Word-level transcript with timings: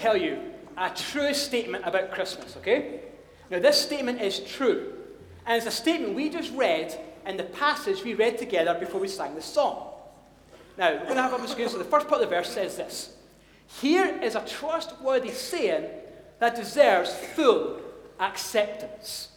tell 0.00 0.16
you 0.16 0.38
a 0.76 0.90
true 0.90 1.34
statement 1.34 1.84
about 1.86 2.10
Christmas, 2.10 2.56
okay? 2.56 3.00
Now, 3.50 3.58
this 3.58 3.80
statement 3.80 4.20
is 4.20 4.40
true, 4.40 4.92
and 5.46 5.56
it's 5.56 5.66
a 5.66 5.70
statement 5.70 6.14
we 6.14 6.30
just 6.30 6.52
read 6.54 6.98
in 7.26 7.36
the 7.36 7.44
passage 7.44 8.02
we 8.02 8.14
read 8.14 8.38
together 8.38 8.74
before 8.78 9.00
we 9.00 9.08
sang 9.08 9.34
the 9.34 9.42
song. 9.42 9.88
Now, 10.78 10.92
we're 10.92 11.04
going 11.04 11.16
to 11.16 11.22
have 11.22 11.34
up 11.34 11.42
the 11.42 11.48
screen, 11.48 11.68
so 11.68 11.78
the 11.78 11.84
first 11.84 12.08
part 12.08 12.22
of 12.22 12.28
the 12.28 12.34
verse 12.34 12.48
says 12.48 12.76
this 12.76 13.14
Here 13.80 14.18
is 14.22 14.34
a 14.34 14.44
trustworthy 14.46 15.30
saying 15.30 15.86
that 16.38 16.56
deserves 16.56 17.12
full 17.12 17.80
acceptance. 18.18 19.28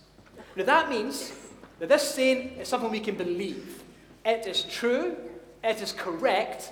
Now, 0.56 0.64
that 0.66 0.90
means 0.90 1.34
that 1.80 1.90
this 1.90 2.04
saying 2.04 2.60
is 2.60 2.68
something 2.68 2.92
we 2.92 3.00
can 3.00 3.16
believe. 3.16 3.84
It 4.26 4.48
is 4.48 4.64
true, 4.64 5.18
it 5.64 5.82
is 5.82 5.92
correct, 5.92 6.72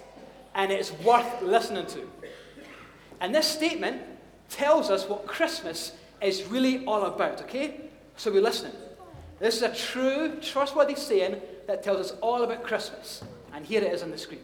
and 0.55 0.71
it 0.71 0.79
is 0.79 0.93
worth 1.03 1.41
listening 1.41 1.85
to. 1.87 2.09
And 3.21 3.33
this 3.33 3.47
statement 3.47 4.01
tells 4.49 4.89
us 4.89 5.07
what 5.07 5.27
Christmas 5.27 5.93
is 6.21 6.43
really 6.45 6.84
all 6.85 7.05
about, 7.05 7.39
okay? 7.44 7.81
So 8.17 8.31
we're 8.31 8.41
listening. 8.41 8.73
This 9.39 9.55
is 9.55 9.61
a 9.61 9.73
true, 9.73 10.38
trustworthy 10.41 10.95
saying 10.95 11.39
that 11.67 11.84
tells 11.84 12.11
us 12.11 12.17
all 12.20 12.44
about 12.44 12.63
Christmas. 12.63 13.23
And 13.53 13.66
here 13.66 13.81
it 13.81 13.94
is 13.94 14.03
on 14.03 14.11
the 14.11 14.17
screen. 14.17 14.41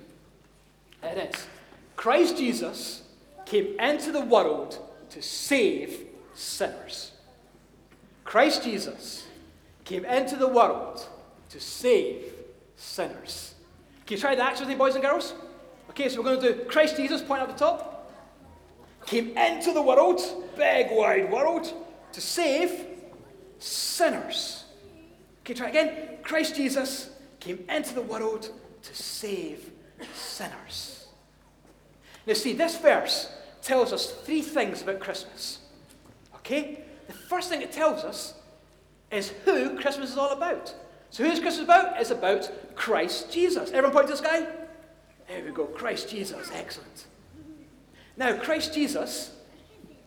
It 1.03 1.35
is 1.35 1.47
Christ 1.95 2.37
Jesus 2.37 3.03
came 3.45 3.79
into 3.79 4.11
the 4.11 4.21
world 4.21 4.77
to 5.09 5.21
save 5.21 6.05
sinners. 6.33 7.11
Christ 8.23 8.63
Jesus 8.63 9.25
came 9.85 10.05
into 10.05 10.35
the 10.35 10.47
world 10.47 11.07
to 11.49 11.59
save 11.59 12.33
sinners. 12.75 13.55
Can 14.05 14.17
you 14.17 14.21
try 14.21 14.35
the 14.35 14.43
action 14.43 14.67
with 14.67 14.69
me, 14.69 14.77
boys 14.77 14.95
and 14.95 15.03
girls? 15.03 15.33
Okay, 15.89 16.09
so 16.09 16.21
we're 16.21 16.35
going 16.35 16.41
to 16.41 16.53
do 16.53 16.65
Christ 16.65 16.97
Jesus, 16.97 17.21
point 17.21 17.41
up 17.41 17.47
the 17.47 17.57
top. 17.57 17.96
Came 19.07 19.37
into 19.37 19.71
the 19.71 19.81
world, 19.81 20.21
big 20.55 20.91
wide 20.91 21.31
world, 21.31 21.73
to 22.11 22.21
save 22.21 22.85
sinners. 23.57 24.65
Okay, 25.41 25.53
try 25.53 25.69
again. 25.69 26.17
Christ 26.23 26.55
Jesus 26.55 27.09
came 27.39 27.63
into 27.69 27.93
the 27.95 28.01
world 28.01 28.51
to 28.83 28.93
save 28.93 29.71
sinners. 30.13 31.07
Now, 32.25 32.33
see, 32.33 32.51
this 32.51 32.77
verse 32.77 33.31
tells 33.61 33.93
us 33.93 34.11
three 34.11 34.41
things 34.41 34.81
about 34.81 34.99
Christmas. 34.99 35.59
Okay? 36.35 36.83
The 37.07 37.13
first 37.13 37.47
thing 37.47 37.61
it 37.61 37.71
tells 37.71 38.03
us 38.03 38.33
is 39.09 39.29
who 39.45 39.77
Christmas 39.79 40.11
is 40.11 40.17
all 40.17 40.31
about. 40.31 40.75
So, 41.11 41.23
who 41.23 41.31
is 41.31 41.39
Christmas 41.39 41.63
about? 41.63 41.99
It's 41.99 42.11
about 42.11 42.75
Christ 42.75 43.31
Jesus. 43.31 43.69
Everyone 43.69 43.93
point 43.93 44.07
to 44.07 44.13
this 44.13 44.21
guy? 44.21 44.45
There 45.29 45.45
we 45.45 45.51
go. 45.51 45.65
Christ 45.65 46.09
Jesus. 46.09 46.49
Excellent. 46.53 47.05
Now, 48.17 48.35
Christ 48.37 48.73
Jesus, 48.73 49.31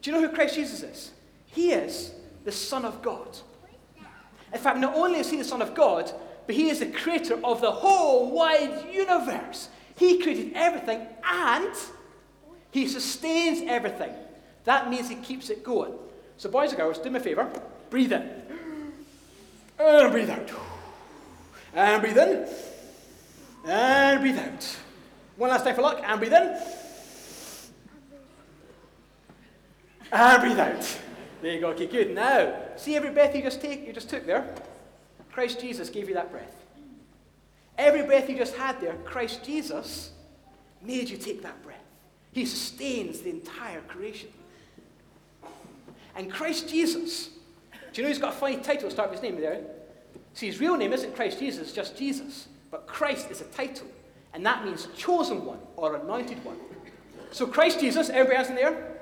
do 0.02 0.10
you 0.10 0.16
know 0.16 0.28
who 0.28 0.34
Christ 0.34 0.56
Jesus 0.56 0.82
is? 0.82 1.10
He 1.46 1.72
is 1.72 2.12
the 2.44 2.52
Son 2.52 2.84
of 2.84 3.02
God. 3.02 3.38
In 4.52 4.58
fact, 4.58 4.78
not 4.78 4.94
only 4.94 5.20
is 5.20 5.30
he 5.30 5.36
the 5.36 5.44
Son 5.44 5.62
of 5.62 5.74
God, 5.74 6.12
but 6.46 6.56
he 6.56 6.68
is 6.68 6.80
the 6.80 6.86
creator 6.86 7.38
of 7.44 7.60
the 7.60 7.70
whole 7.70 8.32
wide 8.32 8.86
universe. 8.92 9.68
He 9.96 10.20
created 10.20 10.52
everything 10.54 11.06
and 11.24 11.72
he 12.72 12.88
sustains 12.88 13.62
everything. 13.66 14.12
That 14.64 14.90
means 14.90 15.08
he 15.08 15.16
keeps 15.16 15.50
it 15.50 15.62
going. 15.62 15.92
So, 16.36 16.50
boys 16.50 16.70
and 16.70 16.78
girls, 16.78 16.98
do 16.98 17.10
me 17.10 17.18
a 17.18 17.22
favor 17.22 17.50
breathe 17.90 18.12
in. 18.12 18.30
And 19.78 20.12
breathe 20.12 20.30
out. 20.30 20.50
And 21.74 22.02
breathe 22.02 22.18
in. 22.18 22.48
And 23.64 24.20
breathe 24.20 24.38
out. 24.38 24.76
One 25.36 25.50
last 25.50 25.64
time 25.64 25.74
for 25.74 25.82
luck. 25.82 26.00
And 26.04 26.18
breathe 26.18 26.32
in. 26.32 26.60
And 30.12 30.42
breathe 30.42 30.58
out. 30.58 30.98
There 31.42 31.54
you 31.54 31.60
go. 31.60 31.68
Okay, 31.68 31.86
good. 31.86 32.14
Now, 32.14 32.54
see 32.76 32.96
every 32.96 33.10
breath 33.10 33.34
you 33.34 33.42
just 33.42 33.60
take, 33.60 33.86
you 33.86 33.92
just 33.92 34.10
took 34.10 34.26
there. 34.26 34.54
Christ 35.32 35.60
Jesus 35.60 35.88
gave 35.88 36.08
you 36.08 36.14
that 36.14 36.30
breath. 36.30 36.54
Every 37.78 38.02
breath 38.02 38.28
you 38.28 38.36
just 38.36 38.54
had 38.56 38.80
there, 38.80 38.94
Christ 39.04 39.42
Jesus 39.42 40.10
made 40.82 41.08
you 41.08 41.16
take 41.16 41.42
that 41.42 41.62
breath. 41.62 41.78
He 42.32 42.44
sustains 42.44 43.20
the 43.20 43.30
entire 43.30 43.80
creation. 43.82 44.28
And 46.14 46.30
Christ 46.30 46.68
Jesus, 46.68 47.30
do 47.92 48.00
you 48.00 48.02
know 48.02 48.08
he's 48.08 48.18
got 48.18 48.34
a 48.34 48.36
funny 48.36 48.56
title 48.56 48.88
to 48.88 48.90
start 48.90 49.10
with 49.10 49.20
his 49.20 49.30
name 49.30 49.40
there? 49.40 49.62
See, 50.34 50.46
his 50.46 50.60
real 50.60 50.76
name 50.76 50.92
isn't 50.92 51.14
Christ 51.14 51.38
Jesus, 51.38 51.72
just 51.72 51.96
Jesus. 51.96 52.48
But 52.70 52.86
Christ 52.86 53.30
is 53.30 53.40
a 53.40 53.44
title, 53.44 53.86
and 54.32 54.44
that 54.46 54.64
means 54.64 54.88
chosen 54.96 55.44
one 55.44 55.58
or 55.76 55.96
anointed 55.96 56.44
one. 56.44 56.56
So 57.32 57.46
Christ 57.46 57.80
Jesus, 57.80 58.10
everybody 58.10 58.36
else 58.36 58.48
in 58.48 58.56
there? 58.56 58.99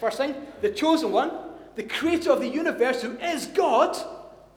First 0.00 0.18
thing, 0.18 0.34
the 0.60 0.70
chosen 0.70 1.12
one, 1.12 1.30
the 1.74 1.82
creator 1.82 2.30
of 2.30 2.40
the 2.40 2.48
universe 2.48 3.02
who 3.02 3.16
is 3.18 3.46
God. 3.46 3.96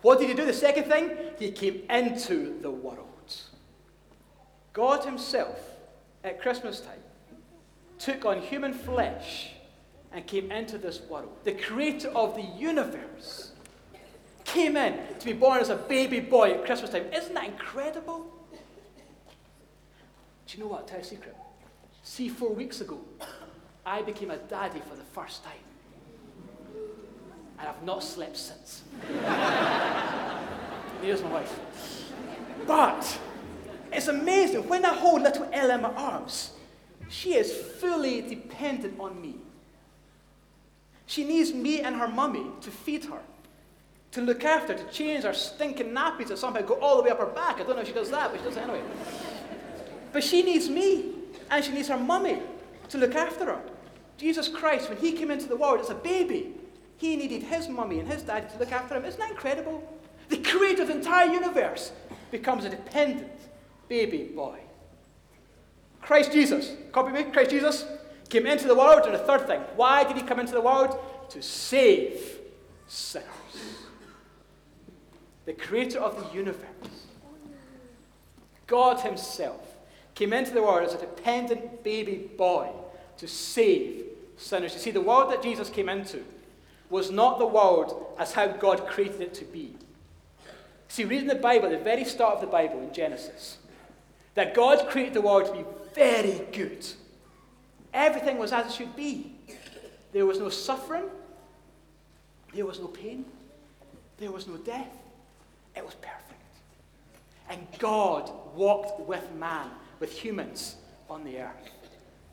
What 0.01 0.19
did 0.19 0.29
he 0.29 0.35
do? 0.35 0.45
The 0.45 0.53
second 0.53 0.85
thing, 0.85 1.11
he 1.37 1.51
came 1.51 1.81
into 1.89 2.59
the 2.61 2.71
world. 2.71 3.05
God 4.73 5.03
himself, 5.03 5.59
at 6.23 6.41
Christmas 6.41 6.79
time, 6.79 7.01
took 7.97 8.25
on 8.25 8.41
human 8.41 8.73
flesh 8.73 9.51
and 10.11 10.25
came 10.25 10.51
into 10.51 10.77
this 10.77 11.01
world. 11.01 11.29
The 11.43 11.51
creator 11.51 12.09
of 12.09 12.35
the 12.35 12.43
universe 12.57 13.51
came 14.45 14.77
in 14.77 14.97
to 15.19 15.25
be 15.25 15.33
born 15.33 15.59
as 15.59 15.69
a 15.69 15.75
baby 15.75 16.19
boy 16.19 16.53
at 16.53 16.65
Christmas 16.65 16.91
time. 16.91 17.05
Isn't 17.13 17.33
that 17.33 17.45
incredible? 17.45 18.25
Do 20.47 20.57
you 20.57 20.63
know 20.63 20.69
what? 20.69 20.81
I'll 20.81 20.85
tell 20.87 20.97
you 20.97 21.03
a 21.03 21.07
secret. 21.07 21.35
See, 22.01 22.29
four 22.29 22.53
weeks 22.53 22.81
ago, 22.81 22.99
I 23.89 24.03
became 24.03 24.29
a 24.29 24.37
daddy 24.37 24.79
for 24.87 24.95
the 24.95 25.03
first 25.03 25.43
time. 25.43 25.53
And 27.57 27.67
I've 27.67 27.83
not 27.83 28.03
slept 28.03 28.37
since. 28.37 28.83
There's 31.01 31.23
my 31.23 31.31
wife. 31.31 31.59
But 32.67 33.19
it's 33.91 34.07
amazing. 34.07 34.69
When 34.69 34.85
I 34.85 34.93
hold 34.93 35.23
little 35.23 35.49
Ella 35.51 35.73
in 35.73 35.81
my 35.81 35.89
arms, 35.89 36.51
she 37.09 37.33
is 37.33 37.51
fully 37.51 38.21
dependent 38.21 38.99
on 38.99 39.19
me. 39.19 39.33
She 41.07 41.23
needs 41.23 41.51
me 41.51 41.81
and 41.81 41.95
her 41.95 42.07
mummy 42.07 42.45
to 42.61 42.69
feed 42.69 43.05
her, 43.05 43.21
to 44.11 44.21
look 44.21 44.43
after, 44.43 44.75
to 44.75 44.83
change 44.91 45.23
her 45.23 45.33
stinking 45.33 45.87
nappies 45.87 46.27
that 46.27 46.37
somehow 46.37 46.61
go 46.61 46.75
all 46.75 46.97
the 46.97 47.03
way 47.03 47.09
up 47.09 47.17
her 47.17 47.25
back. 47.25 47.55
I 47.55 47.63
don't 47.63 47.75
know 47.75 47.81
if 47.81 47.87
she 47.87 47.93
does 47.93 48.11
that, 48.11 48.29
but 48.29 48.39
she 48.39 48.45
does 48.45 48.55
it 48.55 48.61
anyway. 48.61 48.83
But 50.13 50.23
she 50.23 50.43
needs 50.43 50.69
me, 50.69 51.05
and 51.49 51.65
she 51.65 51.71
needs 51.71 51.87
her 51.87 51.97
mummy 51.97 52.37
to 52.89 52.99
look 52.99 53.15
after 53.15 53.45
her. 53.45 53.61
Jesus 54.19 54.49
Christ, 54.49 54.89
when 54.89 54.97
he 54.97 55.13
came 55.13 55.31
into 55.31 55.47
the 55.47 55.55
world 55.55 55.79
as 55.79 55.89
a 55.89 55.95
baby, 55.95 56.53
he 56.97 57.15
needed 57.15 57.41
his 57.43 57.69
mummy 57.69 57.99
and 57.99 58.07
his 58.07 58.21
daddy 58.21 58.47
to 58.51 58.59
look 58.59 58.73
after 58.73 58.95
him. 58.95 59.05
Isn't 59.05 59.19
that 59.19 59.31
incredible? 59.31 59.81
The 60.27 60.37
creator 60.37 60.81
of 60.81 60.89
the 60.89 60.95
entire 60.95 61.31
universe 61.31 61.93
becomes 62.29 62.65
a 62.65 62.69
dependent 62.69 63.31
baby 63.87 64.23
boy. 64.35 64.59
Christ 66.01 66.33
Jesus, 66.33 66.73
copy 66.91 67.11
me, 67.13 67.23
Christ 67.23 67.51
Jesus 67.51 67.85
came 68.27 68.45
into 68.45 68.67
the 68.67 68.75
world, 68.75 69.05
and 69.05 69.15
the 69.15 69.19
third 69.19 69.47
thing, 69.47 69.61
why 69.75 70.03
did 70.03 70.17
he 70.17 70.21
come 70.21 70.39
into 70.39 70.53
the 70.53 70.61
world? 70.61 70.99
To 71.29 71.41
save 71.41 72.39
sinners. 72.87 73.25
The 75.45 75.53
creator 75.53 75.99
of 75.99 76.15
the 76.15 76.35
universe, 76.35 76.67
God 78.67 78.99
Himself, 78.99 79.65
came 80.13 80.33
into 80.33 80.51
the 80.51 80.61
world 80.61 80.87
as 80.87 80.93
a 80.93 80.99
dependent 80.99 81.83
baby 81.83 82.29
boy 82.37 82.69
to 83.19 83.27
save 83.27 84.05
sinners. 84.37 84.73
You 84.73 84.79
see, 84.79 84.91
the 84.91 85.01
world 85.01 85.31
that 85.31 85.43
Jesus 85.43 85.69
came 85.69 85.89
into 85.89 86.23
was 86.89 87.11
not 87.11 87.39
the 87.39 87.45
world 87.45 88.15
as 88.17 88.33
how 88.33 88.47
God 88.47 88.87
created 88.87 89.21
it 89.21 89.33
to 89.35 89.45
be. 89.45 89.75
See, 90.87 91.05
reading 91.05 91.27
the 91.27 91.35
Bible, 91.35 91.67
at 91.67 91.71
the 91.71 91.83
very 91.83 92.03
start 92.03 92.35
of 92.35 92.41
the 92.41 92.47
Bible 92.47 92.81
in 92.81 92.91
Genesis, 92.91 93.57
that 94.33 94.55
God 94.55 94.87
created 94.89 95.13
the 95.13 95.21
world 95.21 95.45
to 95.45 95.51
be 95.53 95.65
very 95.93 96.41
good. 96.51 96.85
Everything 97.93 98.37
was 98.37 98.51
as 98.51 98.67
it 98.67 98.73
should 98.73 98.95
be. 98.95 99.35
There 100.11 100.25
was 100.25 100.39
no 100.39 100.49
suffering, 100.49 101.05
there 102.53 102.65
was 102.65 102.79
no 102.79 102.87
pain, 102.87 103.25
there 104.17 104.31
was 104.31 104.47
no 104.47 104.57
death. 104.57 104.89
It 105.75 105.85
was 105.85 105.93
perfect. 105.95 106.19
And 107.49 107.65
God 107.77 108.31
walked 108.55 109.07
with 109.07 109.31
man, 109.35 109.69
with 109.99 110.11
humans 110.11 110.75
on 111.09 111.23
the 111.23 111.39
earth. 111.39 111.69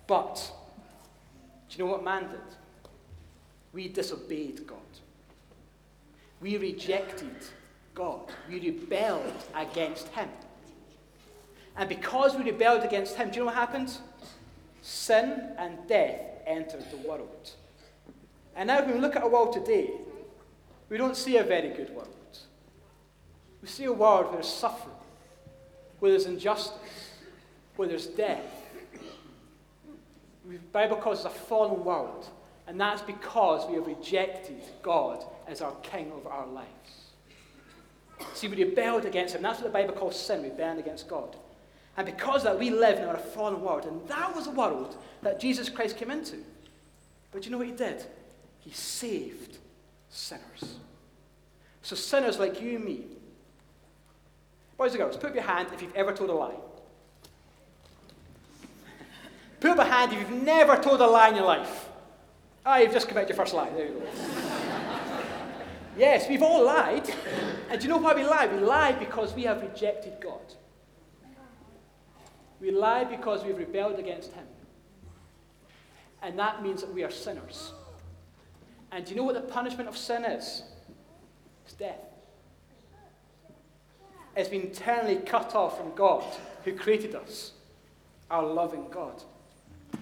But, 0.06 0.50
do 1.76 1.82
you 1.82 1.88
know 1.88 1.93
what 1.93 2.05
man 2.05 2.23
did? 2.23 2.40
We 3.75 3.88
disobeyed 3.88 4.67
God. 4.67 4.78
We 6.40 6.56
rejected 6.56 7.37
God. 7.94 8.32
We 8.49 8.61
rebelled 8.61 9.34
against 9.55 10.08
Him. 10.08 10.31
And 11.76 11.87
because 11.87 12.34
we 12.34 12.44
rebelled 12.44 12.82
against 12.82 13.17
Him, 13.17 13.28
do 13.28 13.34
you 13.34 13.40
know 13.40 13.46
what 13.46 13.56
happened? 13.56 13.94
Sin 14.81 15.50
and 15.58 15.76
death 15.87 16.19
entered 16.46 16.84
the 16.90 17.06
world. 17.06 17.50
And 18.55 18.69
now, 18.69 18.81
when 18.81 18.94
we 18.94 19.00
look 19.00 19.14
at 19.14 19.23
our 19.23 19.28
world 19.28 19.52
today, 19.52 19.90
we 20.88 20.96
don't 20.96 21.17
see 21.17 21.37
a 21.37 21.44
very 21.44 21.69
good 21.69 21.90
world. 21.90 22.08
We 23.61 23.69
see 23.69 23.84
a 23.84 23.93
world 23.93 24.26
where 24.26 24.37
there's 24.37 24.49
suffering, 24.49 24.94
where 25.99 26.12
there's 26.12 26.25
injustice, 26.25 27.11
where 27.76 27.87
there's 27.87 28.06
death. 28.06 28.65
The 30.48 30.58
Bible 30.72 30.96
calls 30.96 31.25
us 31.25 31.26
a 31.26 31.31
fallen 31.31 31.84
world, 31.84 32.28
and 32.66 32.81
that's 32.81 33.02
because 33.02 33.69
we 33.69 33.75
have 33.76 33.87
rejected 33.87 34.62
God 34.82 35.25
as 35.48 35.60
our 35.60 35.75
king 35.82 36.12
over 36.12 36.28
our 36.28 36.46
lives. 36.46 36.70
See, 38.34 38.48
we 38.48 38.62
rebelled 38.64 39.04
against 39.04 39.34
him. 39.34 39.43
That's 39.43 39.60
what 39.60 39.66
the 39.66 39.72
Bible 39.72 39.94
calls 39.94 40.19
sin. 40.19 40.43
We 40.43 40.50
rebelled 40.50 40.78
against 40.78 41.08
God. 41.08 41.37
And 41.96 42.06
because 42.06 42.44
that, 42.44 42.58
we 42.58 42.70
live 42.70 42.98
in 42.98 43.08
a 43.08 43.19
fallen 43.19 43.60
world. 43.62 43.87
And 43.87 44.06
that 44.08 44.34
was 44.34 44.44
the 44.44 44.52
world 44.52 44.96
that 45.22 45.40
Jesus 45.40 45.69
Christ 45.69 45.96
came 45.96 46.10
into. 46.10 46.37
But 47.32 47.44
you 47.44 47.50
know 47.50 47.58
what 47.58 47.66
he 47.66 47.72
did? 47.72 48.04
He 48.60 48.70
saved 48.70 49.58
sinners. 50.08 50.78
So, 51.82 51.96
sinners 51.96 52.38
like 52.38 52.60
you 52.60 52.76
and 52.76 52.84
me. 52.84 53.04
Boys 54.76 54.92
and 54.92 55.00
girls, 55.00 55.16
put 55.16 55.31
up 55.31 55.34
your 55.34 55.44
hand 55.44 55.69
if 55.72 55.81
you've 55.82 55.94
ever 55.94 56.12
told 56.12 56.31
a 56.31 56.34
lie. 56.34 56.54
Put 59.66 59.80
up 59.80 59.84
a 59.84 59.90
hand 59.90 60.12
if 60.12 60.20
you've 60.20 60.42
never 60.44 60.76
told 60.76 61.00
a 61.00 61.06
lie 61.08 61.28
in 61.28 61.34
your 61.34 61.44
life. 61.44 61.88
Ah, 62.64 62.78
you've 62.78 62.92
just 62.92 63.08
committed 63.08 63.30
your 63.30 63.36
first 63.36 63.52
lie. 63.52 63.68
There 63.70 63.86
you 63.86 63.94
go. 63.94 64.06
yes, 65.98 66.28
we've 66.28 66.44
all 66.44 66.64
lied. 66.64 67.12
And 67.68 67.80
do 67.80 67.88
you 67.88 67.92
know 67.92 67.98
why 67.98 68.14
we 68.14 68.22
lie? 68.22 68.46
We 68.46 68.60
lie 68.60 68.92
because 68.92 69.34
we 69.34 69.42
have 69.42 69.60
rejected 69.62 70.20
God. 70.20 70.54
We 72.60 72.70
lie 72.70 73.02
because 73.02 73.42
we've 73.42 73.58
rebelled 73.58 73.98
against 73.98 74.32
Him. 74.34 74.46
And 76.22 76.38
that 76.38 76.62
means 76.62 76.80
that 76.82 76.94
we 76.94 77.02
are 77.02 77.10
sinners. 77.10 77.72
And 78.92 79.04
do 79.04 79.10
you 79.10 79.16
know 79.16 79.24
what 79.24 79.34
the 79.34 79.52
punishment 79.52 79.88
of 79.88 79.96
sin 79.96 80.24
is? 80.24 80.62
It's 81.64 81.74
death. 81.74 81.98
It's 84.36 84.48
been 84.48 84.62
eternally 84.62 85.16
cut 85.16 85.56
off 85.56 85.76
from 85.76 85.92
God 85.96 86.22
who 86.62 86.72
created 86.76 87.16
us, 87.16 87.50
our 88.30 88.44
loving 88.46 88.86
God. 88.92 89.24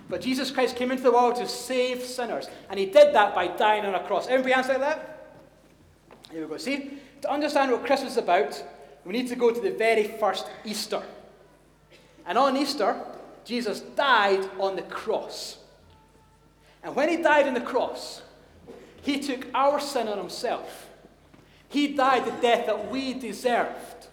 But 0.08 0.20
Jesus 0.20 0.50
Christ 0.50 0.76
came 0.76 0.90
into 0.90 1.02
the 1.02 1.12
world 1.12 1.36
to 1.36 1.48
save 1.48 2.02
sinners, 2.02 2.46
and 2.69 2.78
he 2.78 2.86
did 2.86 3.14
that 3.14 3.34
by 3.34 3.48
dying 3.48 3.84
on 3.84 3.94
a 3.94 4.04
cross. 4.04 4.26
Everybody 4.26 4.54
answer 4.54 4.78
that? 4.78 5.36
Here 6.31 6.42
we 6.42 6.48
go. 6.48 6.56
See, 6.56 6.98
to 7.22 7.31
understand 7.31 7.72
what 7.72 7.84
Christmas 7.84 8.12
is 8.12 8.19
about, 8.19 8.62
we 9.04 9.12
need 9.12 9.28
to 9.28 9.36
go 9.36 9.50
to 9.50 9.60
the 9.60 9.70
very 9.70 10.04
first 10.04 10.46
Easter. 10.64 11.02
And 12.26 12.38
on 12.38 12.56
Easter, 12.56 13.02
Jesus 13.44 13.81
died 13.81 14.48
on 14.58 14.76
the 14.76 14.82
cross. 14.82 15.58
And 16.82 16.94
when 16.94 17.08
he 17.08 17.16
died 17.16 17.46
on 17.46 17.54
the 17.54 17.60
cross, 17.60 18.22
he 19.02 19.20
took 19.20 19.46
our 19.54 19.80
sin 19.80 20.08
on 20.08 20.19
himself. 20.19 20.88
He 21.69 21.88
died 21.88 22.25
the 22.25 22.40
death 22.42 22.66
that 22.66 22.90
we 22.90 23.14
deserved. 23.14 24.06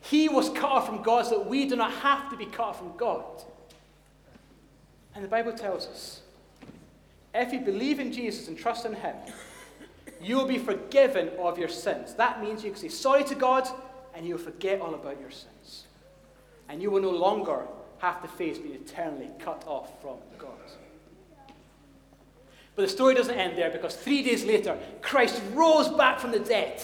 He 0.00 0.28
was 0.28 0.48
cut 0.50 0.70
off 0.70 0.86
from 0.86 1.02
God 1.02 1.26
so 1.26 1.38
that 1.38 1.48
we 1.48 1.68
do 1.68 1.76
not 1.76 1.92
have 1.92 2.30
to 2.30 2.36
be 2.36 2.46
cut 2.46 2.68
off 2.68 2.78
from 2.78 2.96
God. 2.96 3.24
And 5.18 5.24
the 5.24 5.28
Bible 5.28 5.52
tells 5.52 5.88
us 5.88 6.20
if 7.34 7.52
you 7.52 7.58
believe 7.58 7.98
in 7.98 8.12
Jesus 8.12 8.46
and 8.46 8.56
trust 8.56 8.86
in 8.86 8.94
Him, 8.94 9.16
you 10.22 10.36
will 10.36 10.46
be 10.46 10.58
forgiven 10.58 11.30
of 11.40 11.58
your 11.58 11.68
sins. 11.68 12.14
That 12.14 12.40
means 12.40 12.62
you 12.62 12.70
can 12.70 12.78
say 12.78 12.88
sorry 12.88 13.24
to 13.24 13.34
God 13.34 13.68
and 14.14 14.24
He 14.24 14.30
will 14.30 14.38
forget 14.38 14.80
all 14.80 14.94
about 14.94 15.20
your 15.20 15.32
sins. 15.32 15.86
And 16.68 16.80
you 16.80 16.92
will 16.92 17.02
no 17.02 17.10
longer 17.10 17.66
have 17.98 18.22
to 18.22 18.28
face 18.28 18.58
being 18.58 18.76
eternally 18.76 19.28
cut 19.40 19.64
off 19.66 20.00
from 20.00 20.18
God. 20.38 20.52
But 22.76 22.82
the 22.82 22.88
story 22.88 23.16
doesn't 23.16 23.34
end 23.34 23.58
there 23.58 23.70
because 23.70 23.96
three 23.96 24.22
days 24.22 24.44
later, 24.44 24.78
Christ 25.02 25.42
rose 25.52 25.88
back 25.88 26.20
from 26.20 26.30
the 26.30 26.38
dead, 26.38 26.80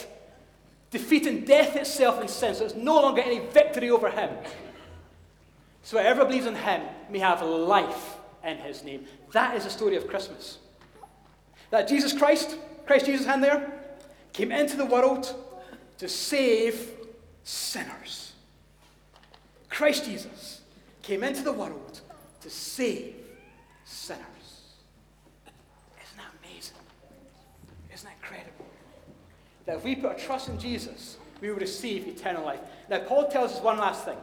defeating 0.91 1.45
death 1.45 1.77
itself 1.77 2.19
and 2.19 2.29
sin. 2.29 2.55
So 2.55 2.67
there's 2.67 2.75
no 2.75 3.01
longer 3.01 3.23
any 3.23 3.39
victory 3.39 3.91
over 3.91 4.11
him. 4.11 4.31
So 5.85 5.99
whoever 5.99 6.25
believes 6.25 6.47
in 6.47 6.57
him 6.57 6.83
may 7.09 7.21
have 7.21 7.41
life 7.41 8.17
in 8.45 8.59
his 8.59 8.85
name. 8.85 9.07
That 9.33 9.57
is 9.57 9.65
the 9.65 9.71
story 9.71 9.97
of 9.97 10.09
Christmas. 10.09 10.59
That 11.71 11.89
Jesus 11.89 12.13
Christ, 12.13 12.57
Christ 12.87 13.07
Jesus, 13.07 13.27
hand 13.27 13.43
there, 13.43 13.73
came 14.33 14.53
into 14.53 14.77
the 14.77 14.85
world 14.85 15.35
to 15.99 16.09
save 16.09 16.91
sinners. 17.43 18.33
Christ 19.69 20.05
Jesus 20.05 20.61
came 21.03 21.25
into 21.25 21.43
the 21.43 21.53
world 21.53 22.01
to 22.41 22.51
save 22.51 23.15
sinners. 23.85 24.23
Isn't 26.03 26.17
that 26.17 26.33
amazing? 26.43 26.77
Isn't 27.93 28.09
that 28.09 28.17
incredible? 28.23 28.67
That 29.67 29.77
if 29.77 29.85
we 29.85 29.97
put 29.97 30.11
our 30.11 30.19
trust 30.19 30.49
in 30.49 30.59
Jesus, 30.59 31.17
we 31.41 31.51
will 31.51 31.57
receive 31.57 32.07
eternal 32.07 32.45
life. 32.45 32.61
Now, 32.89 33.01
Paul 33.01 33.29
tells 33.29 33.53
us 33.53 33.61
one 33.61 33.79
last 33.79 34.05
thing. 34.05 34.17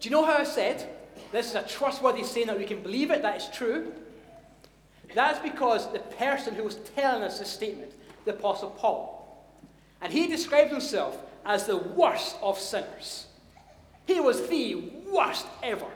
Do 0.00 0.08
you 0.08 0.14
know 0.14 0.24
how 0.24 0.38
I 0.38 0.44
said 0.44 0.88
this 1.32 1.46
is 1.48 1.54
a 1.54 1.62
trustworthy 1.62 2.24
saying 2.24 2.48
that 2.48 2.58
we 2.58 2.64
can 2.64 2.82
believe 2.82 3.10
it, 3.10 3.22
that 3.22 3.36
is 3.36 3.48
true? 3.52 3.92
That's 5.14 5.38
because 5.40 5.92
the 5.92 5.98
person 5.98 6.54
who 6.54 6.64
was 6.64 6.76
telling 6.96 7.22
us 7.22 7.38
this 7.38 7.48
statement, 7.48 7.92
the 8.24 8.32
Apostle 8.32 8.70
Paul, 8.70 9.16
and 10.00 10.12
he 10.12 10.26
described 10.26 10.70
himself 10.70 11.18
as 11.44 11.66
the 11.66 11.76
worst 11.76 12.36
of 12.42 12.58
sinners. 12.58 13.26
He 14.06 14.20
was 14.20 14.48
the 14.48 14.74
worst 15.10 15.46
ever. 15.62 15.86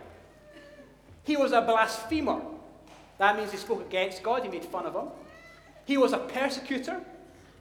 He 1.25 1.36
was 1.36 1.52
a 1.52 1.60
blasphemer. 1.60 2.40
That 3.19 3.36
means 3.36 3.50
he 3.50 3.56
spoke 3.56 3.81
against 3.81 4.22
God, 4.22 4.42
he 4.42 4.48
made 4.48 4.64
fun 4.64 4.86
of 4.86 4.94
him. 4.94 5.08
He 5.84 5.96
was 5.96 6.12
a 6.12 6.19
persecutor. 6.19 7.00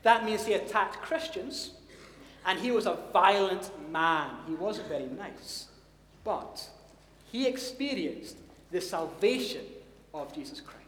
That 0.03 0.25
means 0.25 0.45
he 0.45 0.53
attacked 0.53 1.01
Christians, 1.01 1.71
and 2.45 2.59
he 2.59 2.71
was 2.71 2.85
a 2.85 2.97
violent 3.13 3.71
man. 3.89 4.31
He 4.47 4.55
wasn't 4.55 4.89
very 4.89 5.07
nice. 5.07 5.67
But 6.23 6.67
he 7.33 7.47
experienced 7.47 8.37
the 8.71 8.79
salvation 8.79 9.65
of 10.13 10.33
Jesus 10.33 10.61
Christ. 10.61 10.79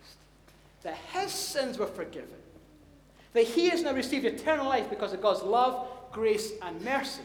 That 0.83 0.95
his 1.11 1.31
sins 1.31 1.79
were 1.79 1.87
forgiven. 1.87 2.29
That 3.33 3.45
he 3.45 3.69
has 3.69 3.81
now 3.81 3.93
received 3.93 4.25
eternal 4.25 4.67
life 4.67 4.87
because 4.87 5.11
of 5.11 5.23
God's 5.23 5.41
love, 5.41 5.87
grace, 6.11 6.51
and 6.61 6.79
mercy. 6.85 7.23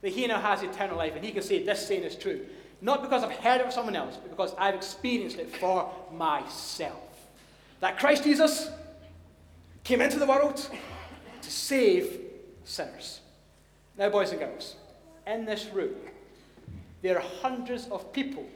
That 0.00 0.12
he 0.12 0.26
now 0.26 0.40
has 0.40 0.62
eternal 0.62 0.96
life, 0.96 1.14
and 1.14 1.22
he 1.22 1.30
can 1.30 1.42
say, 1.42 1.62
This 1.62 1.86
saying 1.86 2.04
is 2.04 2.16
true. 2.16 2.46
Not 2.80 3.02
because 3.02 3.22
I've 3.22 3.32
heard 3.32 3.60
it 3.60 3.64
from 3.64 3.72
someone 3.72 3.96
else, 3.96 4.16
but 4.16 4.30
because 4.30 4.54
I've 4.58 4.74
experienced 4.74 5.38
it 5.38 5.54
for 5.56 5.92
myself. 6.10 7.28
That 7.80 7.98
Christ 7.98 8.24
Jesus 8.24 8.70
came 9.84 10.00
into 10.00 10.18
the 10.18 10.26
world, 10.26 10.70
to 11.42 11.50
save 11.50 12.18
sinners. 12.64 13.20
Now, 13.98 14.08
boys 14.08 14.30
and 14.30 14.40
girls, 14.40 14.76
in 15.26 15.44
this 15.44 15.66
room, 15.66 15.94
there 17.02 17.16
are 17.16 17.24
hundreds 17.42 17.88
of 17.88 18.12
people 18.12 18.46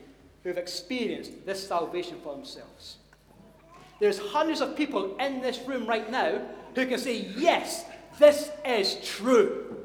who 0.42 0.48
have 0.48 0.58
experienced 0.58 1.44
this 1.44 1.66
salvation 1.66 2.18
for 2.22 2.34
themselves. 2.34 2.96
There's 4.00 4.18
hundreds 4.18 4.60
of 4.60 4.76
people 4.76 5.16
in 5.16 5.40
this 5.40 5.60
room 5.66 5.86
right 5.86 6.10
now 6.10 6.40
who 6.74 6.86
can 6.86 6.98
say, 6.98 7.32
Yes, 7.36 7.84
this 8.18 8.50
is 8.64 8.98
true. 9.02 9.76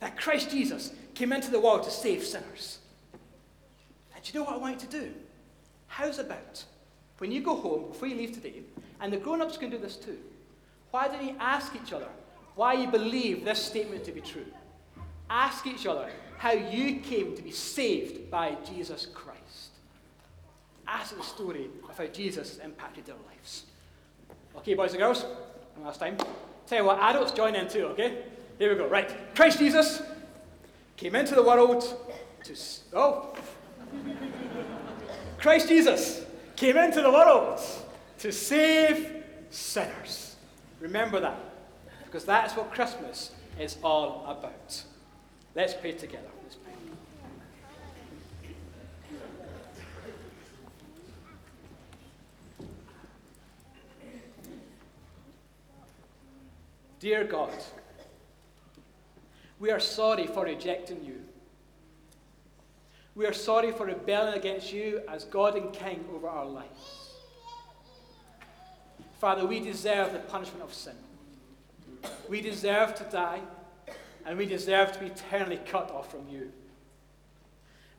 That 0.00 0.18
Christ 0.18 0.50
Jesus 0.50 0.92
came 1.14 1.32
into 1.32 1.50
the 1.50 1.60
world 1.60 1.84
to 1.84 1.90
save 1.90 2.24
sinners. 2.24 2.78
And 4.14 4.22
do 4.22 4.32
you 4.32 4.40
know 4.40 4.46
what 4.46 4.56
I 4.56 4.58
want 4.58 4.82
you 4.82 4.88
to 4.88 5.00
do? 5.00 5.12
How's 5.86 6.18
about 6.18 6.64
when 7.18 7.30
you 7.30 7.40
go 7.40 7.54
home 7.54 7.88
before 7.88 8.08
you 8.08 8.16
leave 8.16 8.32
today, 8.32 8.62
and 9.00 9.12
the 9.12 9.16
grown 9.16 9.40
ups 9.40 9.56
can 9.56 9.70
do 9.70 9.78
this 9.78 9.96
too? 9.96 10.18
Why 10.90 11.06
don't 11.08 11.24
you 11.24 11.36
ask 11.38 11.72
each 11.74 11.92
other, 11.92 12.08
why 12.56 12.74
you 12.74 12.88
believe 12.88 13.44
this 13.44 13.64
statement 13.64 14.04
to 14.04 14.12
be 14.12 14.20
true. 14.20 14.44
Ask 15.32 15.66
each 15.66 15.86
other 15.86 16.10
how 16.36 16.52
you 16.52 17.00
came 17.00 17.34
to 17.34 17.42
be 17.42 17.52
saved 17.52 18.30
by 18.30 18.54
Jesus 18.66 19.06
Christ. 19.06 19.70
Ask 20.86 21.16
the 21.16 21.22
story 21.22 21.70
of 21.88 21.96
how 21.96 22.04
Jesus 22.04 22.58
impacted 22.58 23.06
their 23.06 23.16
lives. 23.26 23.64
Okay, 24.58 24.74
boys 24.74 24.90
and 24.90 25.00
girls, 25.00 25.24
one 25.74 25.86
last 25.86 26.00
time. 26.00 26.18
Tell 26.66 26.78
you 26.80 26.84
what, 26.84 26.98
adults 26.98 27.32
join 27.32 27.54
in 27.54 27.66
too, 27.66 27.86
okay? 27.86 28.24
Here 28.58 28.68
we 28.68 28.76
go. 28.76 28.86
Right. 28.86 29.34
Christ 29.34 29.58
Jesus 29.58 30.02
came 30.98 31.14
into 31.14 31.34
the 31.34 31.42
world 31.42 31.82
to. 32.44 32.54
Oh! 32.92 33.34
Christ 35.38 35.68
Jesus 35.68 36.26
came 36.56 36.76
into 36.76 37.00
the 37.00 37.10
world 37.10 37.58
to 38.18 38.30
save 38.30 39.24
sinners. 39.48 40.36
Remember 40.78 41.20
that 41.20 41.40
because 42.04 42.26
that's 42.26 42.54
what 42.54 42.70
Christmas 42.70 43.32
is 43.58 43.78
all 43.82 44.26
about. 44.28 44.84
Let's 45.54 45.74
pray 45.74 45.92
together. 45.92 46.28
Let's 46.42 46.56
pray. 46.56 46.72
Dear 57.00 57.24
God, 57.24 57.52
we 59.60 59.70
are 59.70 59.80
sorry 59.80 60.26
for 60.26 60.44
rejecting 60.44 61.04
you. 61.04 61.20
We 63.14 63.26
are 63.26 63.32
sorry 63.34 63.72
for 63.72 63.84
rebelling 63.84 64.34
against 64.34 64.72
you 64.72 65.02
as 65.06 65.24
God 65.24 65.56
and 65.56 65.70
King 65.72 66.04
over 66.14 66.28
our 66.28 66.46
lives. 66.46 67.10
Father, 69.20 69.46
we 69.46 69.60
deserve 69.60 70.14
the 70.14 70.18
punishment 70.18 70.62
of 70.62 70.72
sin. 70.72 70.96
We 72.28 72.40
deserve 72.40 72.94
to 72.94 73.04
die, 73.04 73.40
and 74.24 74.38
we 74.38 74.46
deserve 74.46 74.92
to 74.92 75.00
be 75.00 75.06
eternally 75.06 75.60
cut 75.66 75.90
off 75.90 76.10
from 76.10 76.28
you. 76.28 76.52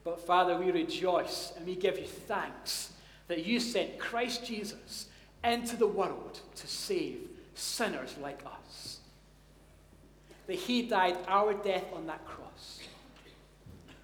But 0.03 0.25
Father, 0.25 0.57
we 0.57 0.71
rejoice 0.71 1.53
and 1.55 1.65
we 1.65 1.75
give 1.75 1.97
you 1.97 2.05
thanks 2.05 2.91
that 3.27 3.45
you 3.45 3.59
sent 3.59 3.99
Christ 3.99 4.45
Jesus 4.45 5.07
into 5.43 5.75
the 5.75 5.87
world 5.87 6.39
to 6.55 6.67
save 6.67 7.19
sinners 7.55 8.15
like 8.21 8.41
us. 8.45 8.99
That 10.47 10.55
he 10.55 10.83
died 10.83 11.17
our 11.27 11.53
death 11.53 11.85
on 11.93 12.07
that 12.07 12.25
cross. 12.25 12.79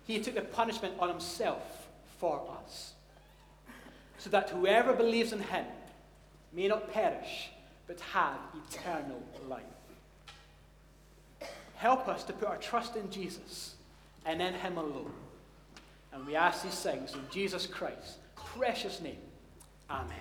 He 0.07 0.19
took 0.19 0.35
the 0.35 0.41
punishment 0.41 0.95
on 0.99 1.09
himself 1.09 1.87
for 2.17 2.49
us. 2.63 2.93
So 4.17 4.29
that 4.29 4.49
whoever 4.49 4.93
believes 4.93 5.33
in 5.33 5.39
him 5.39 5.65
may 6.53 6.67
not 6.67 6.91
perish, 6.91 7.49
but 7.87 7.99
have 8.01 8.39
eternal 8.67 9.21
life. 9.47 9.63
Help 11.79 12.09
us 12.09 12.25
to 12.25 12.33
put 12.33 12.49
our 12.49 12.57
trust 12.57 12.97
in 12.97 13.09
Jesus 13.09 13.75
and 14.25 14.41
in 14.41 14.53
him 14.53 14.77
alone. 14.77 15.13
And 16.11 16.27
we 16.27 16.35
ask 16.35 16.61
these 16.61 16.77
things 16.81 17.13
in 17.13 17.21
Jesus 17.31 17.65
Christ's 17.65 18.17
precious 18.35 18.99
name. 18.99 19.15
Amen. 19.89 20.11